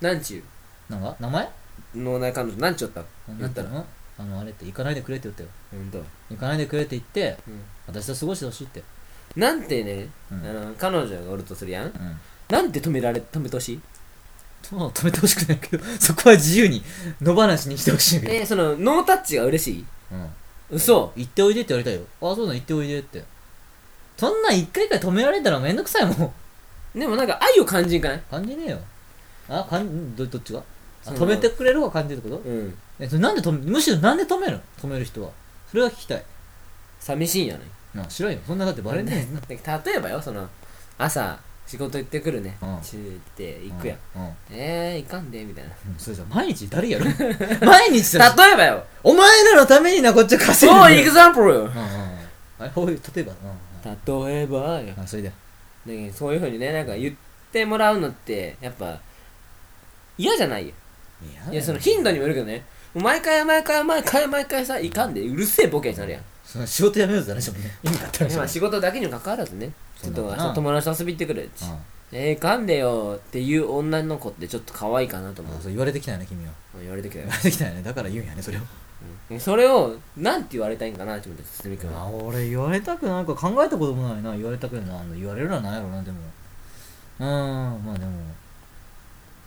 [0.00, 0.44] なんちゅ
[0.88, 1.14] なんか？
[1.20, 1.44] 名前？
[1.44, 1.48] う
[1.94, 3.04] 脳内彼女なんちゅうった
[3.38, 3.70] 言ったら。
[3.70, 3.84] うん
[4.20, 5.48] あのあれって行かないでくれって言ったよ。
[5.72, 6.04] ほんと。
[6.30, 7.60] 行かないでくれって言ってうん。
[7.86, 8.82] 私と過ごしてほしいって。
[9.36, 10.46] なんてね、うん。
[10.46, 11.86] あの彼女がおるとするやん。
[11.86, 11.92] うん。
[12.48, 13.80] なんて止められ止めてほしい？
[14.62, 16.82] そう止めてほしくないけど そこは自由に
[17.22, 19.86] 野放しにしてほしいえそのノータッチが嬉しい？
[20.12, 20.28] うん。
[20.70, 21.12] 嘘。
[21.16, 22.02] 行っておいでって言われたよ。
[22.20, 23.24] あそうだ行っておいでって。
[24.18, 26.12] そんなん一回一回止められたらめんどくさいも
[26.94, 26.98] ん。
[26.98, 28.22] でもなんか愛を感じんかない？
[28.30, 28.78] 感じねえよ。
[29.48, 30.58] あかんどどっちが？
[30.58, 30.62] あ
[31.02, 32.42] その止めてくれる方が感じるってこと？
[32.42, 34.60] うんえそれなんで止めむしろなんで止めるの？
[34.82, 35.30] 止める人は。
[35.70, 36.22] それは聞きたい。
[37.00, 37.62] 寂しいんやね。
[37.94, 38.38] な知らんよ。
[38.46, 39.40] そんなだってバレンタインな
[39.84, 40.48] 例えばよその
[40.98, 42.56] 朝仕事行ってくるね。
[42.60, 42.78] うん。
[42.82, 43.98] チューって行くやん。
[44.16, 44.32] うん、うん。
[44.50, 45.70] えー、行かんでみたいな。
[45.88, 47.06] うんそれじゃ毎日誰やる？
[47.64, 48.84] 毎日さ例えばよ。
[49.02, 51.74] お前らのためになこっちは稼いそうでんだよエグザンプルようんうんうん。
[52.58, 53.32] あれこういう例えば。
[53.32, 53.50] うん
[53.82, 54.94] 例えばよ。
[54.96, 55.32] うんあそれで。
[55.86, 57.14] ねそういうふうにねなんか言っ
[57.50, 59.00] てもらうのってやっぱ
[60.18, 60.74] 嫌じゃないよ。
[61.50, 66.22] いやその頻度にもよるけどね毎回毎回毎回毎回さいかんでうるせえボケになるやん。
[66.44, 67.78] その仕事辞めようって話だもんね。
[67.84, 69.72] 意味があったらしいまあ仕事だけにもかかわらずね。
[70.02, 71.64] ちょっと友達と遊び行ってくれって。
[72.12, 75.56] えー、かんでよっていう女の子ってちょっと可愛いかなと思う。
[75.56, 76.52] あそう言われてきたよね君は。
[76.80, 77.82] 言われてきたよ言われてきたよね。
[77.82, 78.60] だから言うんやねそれを
[79.30, 79.38] うん。
[79.38, 82.02] それをなんて言われたいんかなって思って堤君は。
[82.02, 84.32] あ俺言われたくなんか考えたこともないな。
[84.32, 86.18] 言われたくないな言われるのはないやろなでも。
[87.20, 87.26] うん
[87.84, 88.10] まあでも。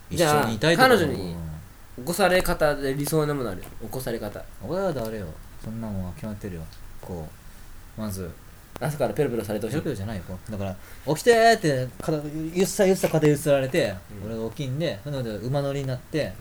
[0.10, 1.36] 一緒にいたいとか彼女に
[1.98, 4.40] 起こされ方で理想なものある起こされ方。
[4.64, 5.28] うん俺は誰よ。
[5.64, 6.62] そんなもんは決まってるよ。
[7.02, 7.28] こ
[7.98, 8.30] うまず。
[8.80, 9.78] 朝からペロペロされてほしい。
[9.78, 10.52] ペロペロじゃないよこう。
[10.52, 10.76] だから
[11.08, 12.18] 起きてーって肩
[12.54, 14.32] ゆっさゆっさ肩ゆすられて、うん。
[14.32, 16.34] 俺が起きんでそので馬乗りになって、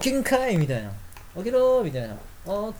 [0.00, 0.90] 起きんかいみたいな。
[1.36, 2.16] 起きろーみたいな。
[2.46, 2.72] お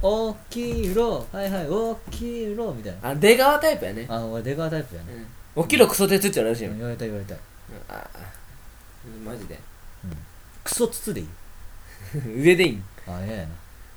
[0.00, 1.26] お起きろ。
[1.30, 1.66] はいはい
[2.10, 3.10] 起きろみたいな。
[3.10, 7.38] あ出川タイプやね、あ俺出川タイプやね、うん、起きろクソ鉄って言われるしよ、言われた言われた、あ
[7.88, 8.08] あ
[9.04, 9.58] うんマジで。
[10.04, 10.16] うん、
[10.64, 11.28] クソつつでいい。
[12.42, 12.72] 上でいい。
[12.72, 13.48] んあ嫌やな。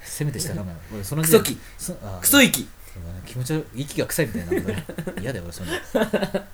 [0.04, 2.68] せめて下かめ俺そのクソキそあクソ息。
[2.94, 4.84] そうだね気持ち悪い息が臭いみたいな
[5.22, 5.74] 嫌だよ俺そんな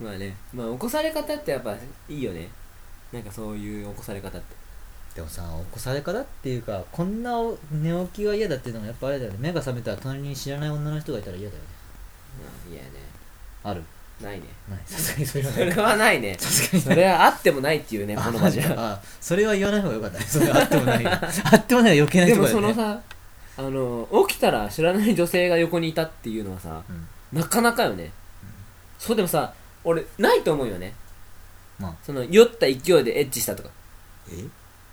[0.00, 0.36] まあね。
[0.52, 1.74] まあ起こされ方ってやっぱ
[2.08, 2.48] いいよね。
[3.12, 4.54] なんかそういう起こされ方って。
[5.14, 7.32] でもさ起こされ方っていうかこんな
[7.70, 9.38] 寝起きが嫌だっていうのもやっぱあれだよね。
[9.40, 11.68] 目が覚めたら隣に知らない女の人がいたら嫌だよね。
[12.42, 12.88] まあいやね。
[13.62, 13.82] ある
[14.22, 14.44] ないね。
[14.68, 14.78] ない。
[14.86, 16.36] さすがにそれはそれないはないね。
[16.38, 20.24] さすがにそれはあってもないっていうねこの場じゃあそれは言わない方がよかったね。
[20.24, 21.06] それはあってもない。
[21.06, 21.20] あ
[21.56, 22.74] ってもない余計なでも人がね。
[22.74, 23.00] そのさ
[23.56, 26.92] あの起きたら知らない女性が横にいたっていうのはさう
[27.36, 27.38] ん。
[27.38, 28.12] なかなかよね、
[28.98, 30.94] そうでもさ俺ないと思うよね。
[31.80, 31.94] まあ。
[32.04, 33.70] その酔った勢いでエッチしたとか。
[34.30, 34.44] え？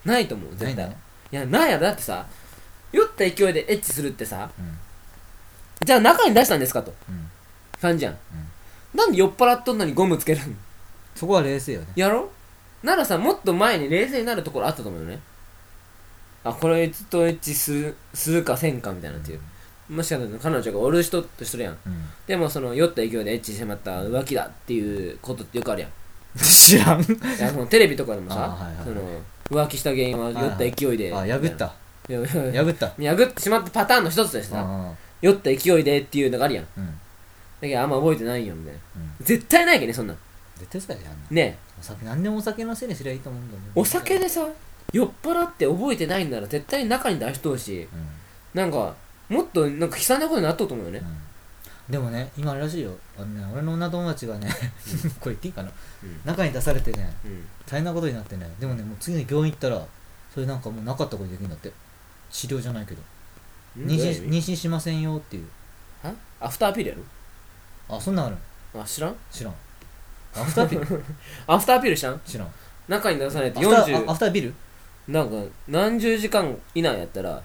[0.03, 0.67] ないと思う絶対。
[0.67, 0.97] ないんだね。
[1.31, 1.83] いやないやろ。
[1.83, 2.25] だってさ
[2.91, 4.77] 酔った勢いでエッチするってさうん。
[5.85, 6.93] じゃあ中に出したんですかと。
[7.07, 7.29] うん。
[7.79, 8.17] 感じやん、
[8.93, 10.57] なんで酔っ払っとんのにゴムつけるん
[11.15, 11.87] そこは冷静よね。
[11.95, 12.29] やろ？
[12.83, 15.19] ならさもっと前に冷静になるところあったと思うよね。
[16.43, 19.39] あこれずっとエッチするするかせんかみたいなっていう。
[19.89, 21.77] もしかしたら彼女がおる人としとるやん。
[21.85, 22.05] うん。
[22.25, 25.91] でもその酔った勢いでエッチしてしまった浮気だっていうことってよくあるやん。
[26.39, 27.01] 知らん。
[27.01, 27.05] い
[27.39, 28.85] やそのテレビとかでもさ、あはいはいはい。
[28.85, 29.01] その
[29.65, 31.13] 浮気した原因は酔った勢いで。
[31.13, 31.73] あ破った。
[32.09, 32.87] いやいやいや破った。
[32.97, 36.63] 破ってしまったパターンの一つでさあ酔った勢いでっていうのがあるやん。
[36.63, 37.00] だうん
[37.69, 38.79] けどあんま覚えてないよみたいな
[39.19, 39.25] うん。
[39.25, 40.17] 絶対ないけどねそんなん。
[40.57, 41.41] 絶対そうやであんなね。
[41.41, 43.67] えお酒何でもお酒のせいにすりゃいいと思うんだよね。
[43.75, 44.47] お酒でさ
[44.93, 48.07] 酔っ払って覚えてないんなら絶対中に出しとうしうん。
[48.59, 48.95] なんか
[49.29, 50.99] もっとなんか悲惨なことになっとうと思うよね。
[50.99, 51.91] うん。
[51.91, 54.47] でもね今あれらしいよあのね俺の女友達がね
[55.19, 55.71] これ言っていいかな？
[56.03, 56.21] うん。
[56.25, 57.45] 中に出されてねうん。
[57.65, 59.85] 大変なことになってねでもねもう次に病院行ったら
[60.33, 61.71] それなんかもうなかったことできるんだって。
[62.29, 63.01] 治療じゃないけど。
[63.77, 65.47] 妊娠妊娠しませんよっていう。
[66.03, 66.13] は？
[66.39, 66.95] アフターピルや
[67.95, 68.35] あそんなんある
[68.73, 69.15] ろあ知らん？
[69.31, 69.53] 知らん。
[70.35, 71.03] アフターピル？
[71.47, 72.21] アフターピ ル知らん？
[72.25, 72.47] 知らん。
[72.87, 74.53] 中に出されてアフターあア40フタービル？
[75.07, 75.35] なんか
[75.67, 77.41] 何十時間以内やったら、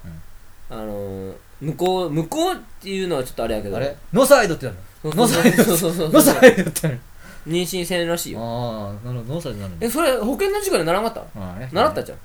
[0.71, 3.77] あのー、向こう向こうっていうのはちょっとあれやけど。
[3.77, 3.97] あれ？
[4.13, 6.11] ノーサイドってなるノーサイドそうそうそう。
[6.11, 7.01] ノーサイドってなる？
[7.47, 8.41] 妊娠せんらしいよ。
[8.41, 9.35] ああなるほど。
[9.35, 9.87] ノーサイドになるんだ。
[9.87, 11.21] えそれ保健の授業でならんかった？
[11.21, 11.69] ああね。
[11.73, 12.19] 習ったじゃん。
[12.19, 12.21] い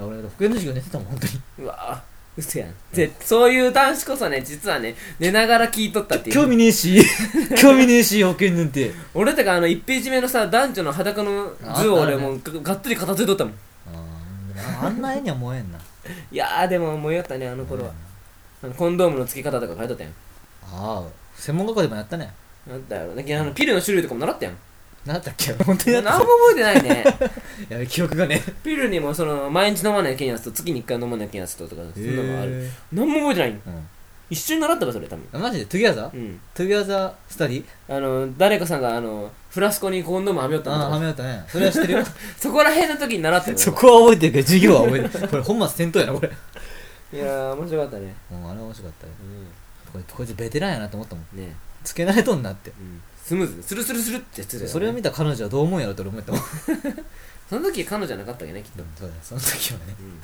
[0.00, 1.32] や俺保健の授業寝てたもん本当に。
[1.60, 2.07] うわぁ
[2.38, 2.74] 嘘やん。
[2.92, 6.34] ぜそういう男子こそね実はね寝ながら聞いとったっていう。
[6.34, 7.02] 興味ねえし。
[7.58, 8.92] 興味ねえし保険なんて。
[9.12, 13.54] 俺とかあの1ページ目のさ男女の裸の図を俺もうががっつり片付いとったもん。
[14.80, 15.78] あんな絵には燃えんな。
[16.30, 17.90] いやーでも燃えよったねあの頃は、
[18.62, 20.12] あのコンドームの付け方とか書いとったやん。
[20.12, 20.14] あ
[20.72, 21.02] あ
[21.36, 22.32] 専門学校でもやったね。
[22.70, 23.16] あったやろ。
[23.16, 24.56] だけどあのピルの種類とかも習ったやん
[25.08, 25.52] 何だっけ？
[25.64, 26.10] 本当にやった？
[26.10, 27.04] 何も覚えてないね。
[27.70, 28.42] やべ記憶がね。
[28.62, 32.64] ピルにもその毎日飲まないけんやつと月に1回飲まないけんやつととかそんなのある。
[32.64, 33.50] へ何も覚えてない。
[33.50, 33.54] ん。
[33.54, 33.58] え
[34.30, 35.24] 一緒に習ったかそれ多分。
[35.32, 35.64] うんマジで？
[35.64, 36.10] together？
[36.14, 36.40] うん。
[36.54, 37.64] together study？
[37.88, 40.76] あの誰かさんがあのフラスコにコンドームはめよったの。
[40.76, 41.42] ああはめよったね。
[41.48, 42.04] それは知ってるよ。
[42.38, 45.28] そこら辺の時に習ったよそこは覚えてるけど授業は覚えてる。
[45.28, 46.30] これ本末転倒やなこれ。
[47.10, 48.14] いやー面白かったね。
[48.30, 49.12] もうあれは面白かったね。
[49.88, 51.38] うこれこいつベテランやなと思ったもん。
[51.38, 52.70] んねつけられとんなって。
[52.70, 54.66] うんスムーズスルスルスルってやよね。
[54.66, 56.40] それを見た彼女はどう思うんやろって俺思ったもん。
[57.46, 58.82] その時彼女じゃなかったっけねきっと。
[58.98, 59.84] そうだよその時はね。
[60.00, 60.20] うん。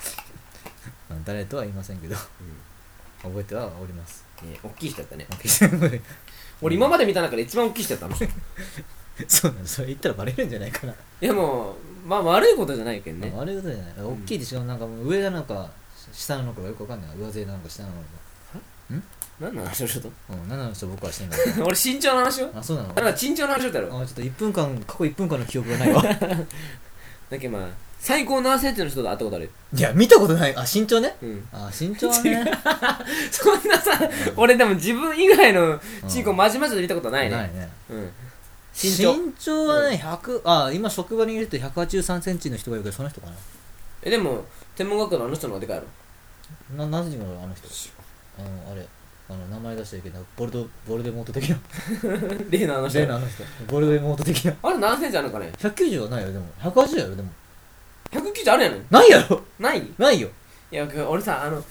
[1.09, 2.15] まあ誰とは言いませんけど。
[3.21, 4.25] 覚えてはおります。
[4.41, 5.27] ね大きい人だったね。
[5.45, 5.69] そう
[6.63, 8.29] 俺今まで見た中で一番大きい人だったのい
[9.53, 10.95] なのそれ言ったらバレるんじゃないかな。
[11.19, 11.73] やも
[12.05, 13.31] うまあ悪いことじゃないけどね。
[13.35, 13.93] 悪いことじゃない。
[13.93, 14.63] ん大きいでしょ。
[14.63, 15.69] なんかもう上なのか
[16.11, 17.17] 下なのかがよくわかんない。
[17.17, 18.24] 上背なのか下なのか
[19.39, 20.07] 何の話をしと？
[20.07, 22.89] っうん何の話を僕はしてんだた 俺身長の話よあそうなの？
[22.89, 24.01] だから身長の話しとったやろ？
[24.01, 26.01] あちょっと1分間過去1分間の記憶がないわ。
[27.29, 27.69] だけどまあ
[27.99, 30.55] 最高何センチの人と会ったことあるいや見たことない。
[30.55, 31.15] あ身長ね？
[31.21, 31.47] うん。
[31.51, 32.45] あ身長はね。
[33.31, 33.99] そんなさ
[34.37, 37.35] 俺でも自分以外のチンコうんまじまじで見たことないね。
[37.35, 37.69] ないね。
[37.89, 38.11] うん。
[38.81, 43.33] 身身長長はね100あ今職場にいると1 8 3センチの人がいるけどその人かな？
[44.03, 44.45] えでも
[44.75, 45.81] 天文学科のあの人の方がでかいや
[46.77, 46.85] ろ。
[46.85, 47.67] な何時のあの人？
[48.37, 48.85] あのあれ
[49.27, 51.57] あの名前出しちゃいけないボルドボルデモート的な。
[52.49, 52.99] 例のあの人。
[52.99, 53.43] 例のあの人。
[53.67, 54.53] ボルデモート的な。
[54.61, 56.45] あれ何センチあるのかね？190はないよでも。
[56.61, 57.29] 180やろでも。
[58.11, 58.85] 190あるやん。
[58.89, 59.41] ないやろ。
[59.59, 59.79] ない？
[59.79, 60.29] いないよ。
[60.71, 61.63] や俺さあの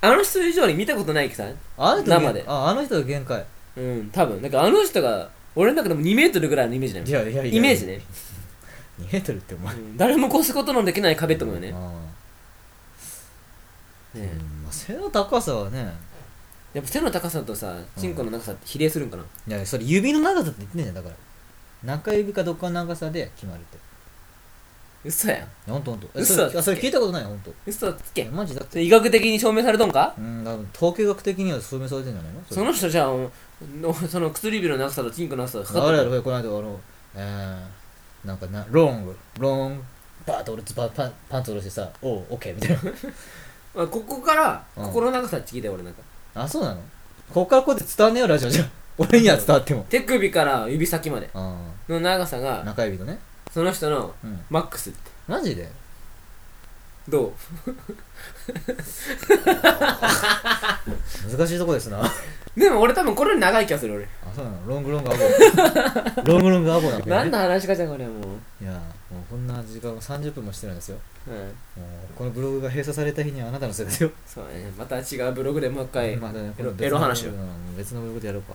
[0.00, 1.44] あの人以上に見たことないさ
[1.78, 2.44] あの人生で。
[2.46, 3.44] ああの人が限界。
[3.76, 4.42] うん多分。
[4.42, 8.00] だからあの人が俺の中でも2メートルぐらいのイメージだよいやいやいやイメージね、
[9.00, 9.74] 2メートルってお前。
[9.74, 11.92] うん誰も越すことのできない壁ってことだよねあ
[14.14, 15.94] あねうんまあ背の高さはね
[16.76, 21.14] やっぱ背の高さとさチンコの長さって比例するんかな、いやそれ指の長さって言ってんじゃんだから。
[21.84, 23.78] 中指かどっかの長さで決まるって。
[25.04, 25.48] 嘘やん。
[25.70, 26.08] ほんとほんと。
[26.14, 27.50] え嘘それあそれ聞いたことないよほんと。
[27.64, 28.24] 嘘つけ。
[28.26, 28.82] マジだって。
[28.82, 30.14] 医学的に証明されとんか？
[30.18, 32.40] うん多分統計学的には証明されてんじゃないの？
[32.50, 36.80] その人じゃあの その薬指の長さとチンコの長さがあ測ってれやろこの間あの
[37.14, 39.16] えー、なんかなロング。
[39.38, 39.82] ロング。
[40.26, 42.76] バーッと俺パパンパンツ下ろしてさおうオッケーみたいな。
[43.84, 44.84] あここからうん。
[44.86, 46.00] ここの長さって聞いたよ俺なんか
[46.36, 46.80] あそうなの？
[47.32, 48.62] こっからこうやって伝わんねえよラジオじゃ。
[48.62, 49.84] ん 俺には伝わっても。
[49.88, 51.28] 手首から指先まで。
[51.34, 51.56] あ
[51.88, 53.18] の長さあが中指のね。
[53.52, 54.40] その人のうん。
[54.50, 55.10] マックスって。
[55.26, 55.68] マジで？
[57.08, 57.32] どう？
[61.36, 62.04] 難しいとこですな。
[62.04, 62.12] あ
[62.56, 64.08] でも俺多分これより長い気がする俺。
[64.34, 64.66] そうなの？
[64.66, 65.18] ロングロングアゴ
[66.24, 67.04] ロングロングアゴなのね。
[67.06, 68.12] 何の話かじゃんこれも
[68.60, 68.80] う、いや
[69.16, 70.98] もうこんな時間30分もしてるんですよ。
[71.26, 71.48] うん、もう
[72.16, 74.10] このブログが閉鎖された日にはあなたのせいですよ。
[74.26, 74.70] そうね。
[74.76, 77.30] また違うブログでもう一回、またねエロ話を。
[77.30, 78.54] うん別のブログでやろうか。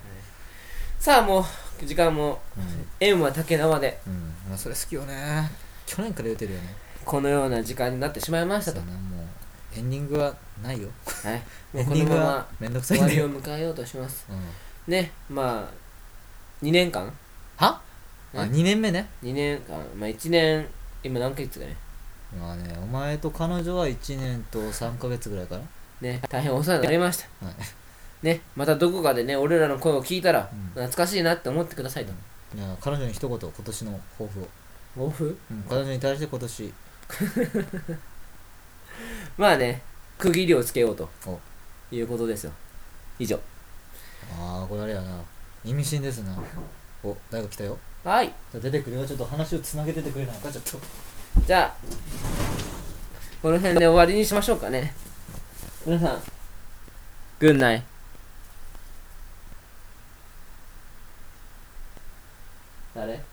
[0.99, 1.39] さあも
[1.81, 3.99] う時間もうん、縁は竹縄で。
[4.05, 4.13] うん。
[4.49, 5.49] まあ、それ好きよね。
[5.85, 6.75] 去年から言うてるよね。
[7.03, 8.81] このような時間になってしまいましたと。
[8.81, 10.89] もうエンディングはないよ。
[11.23, 11.41] はい。
[11.73, 14.27] もエンうこのままディングはめんどくさ終わりを迎えようとします。
[14.29, 17.11] うん、ねまあ2年間？
[17.57, 17.81] は？
[18.33, 19.07] あね2年目ね。
[19.23, 19.77] 2年間。
[19.95, 20.67] まあ1年
[21.03, 21.75] 今何ヶ月だね。
[22.39, 25.63] まあねお前と彼女は1年と3ヶ月ぐらいかな。
[26.01, 27.45] ね大変お世話になりました。
[27.45, 27.55] はい。
[28.25, 30.69] ねまたどこかでね俺らの声を聞いたらうん。
[30.69, 32.11] 懐かしいなって思ってくださいと。
[32.55, 34.47] いや彼女に一言今年の抱負を、
[34.95, 35.37] 抱負？
[35.49, 36.73] うん、彼女に対して今年。
[39.37, 39.81] まあね
[40.17, 41.09] 区切りをつけようと。
[41.25, 41.39] お。
[41.93, 42.51] いうことですよ。
[43.19, 43.37] 以上。
[44.39, 45.21] ああこれあれやな。
[45.65, 46.37] 意味深ですな。
[47.03, 48.27] お誰か来たよはい。
[48.27, 49.05] じゃあ出てくるよ。
[49.05, 50.51] ちょっと話をつなげててくれないか？
[50.51, 50.79] ちょっと。
[51.45, 51.73] じゃあ
[53.41, 54.93] この辺で終わりにしましょうかね。
[55.85, 56.21] 皆さん。
[57.39, 57.83] グンナイ
[62.95, 63.30] 誰？